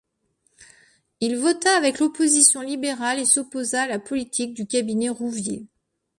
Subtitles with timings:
[1.19, 5.67] Il vota avec l'opposition libérale et s'opposa à la politique du Cabinet Rouvier.